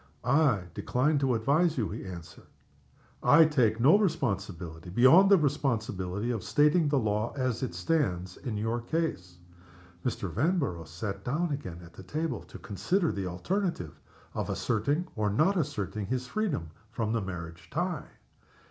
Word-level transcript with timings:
"I 0.25 0.63
decline 0.73 1.19
to 1.19 1.35
advise 1.35 1.77
you," 1.77 1.89
he 1.91 2.05
answered. 2.07 2.47
"I 3.21 3.45
take 3.45 3.79
no 3.79 3.99
responsibility, 3.99 4.89
beyond 4.89 5.29
the 5.29 5.37
responsibility 5.37 6.31
of 6.31 6.43
stating 6.43 6.89
the 6.89 6.97
law 6.97 7.33
as 7.37 7.61
it 7.61 7.75
stands, 7.75 8.35
in 8.37 8.57
your 8.57 8.81
case." 8.81 9.37
Mr. 10.03 10.27
Vanborough 10.27 10.87
sat 10.87 11.23
down 11.23 11.51
again 11.51 11.81
at 11.85 11.93
the 11.93 12.01
table, 12.01 12.41
to 12.41 12.57
consider 12.57 13.11
the 13.11 13.27
alternative 13.27 13.99
of 14.33 14.49
asserting 14.49 15.07
or 15.15 15.29
not 15.29 15.55
asserting 15.55 16.07
his 16.07 16.25
freedom 16.25 16.71
from 16.89 17.13
the 17.13 17.21
marriage 17.21 17.69
tie. 17.69 18.09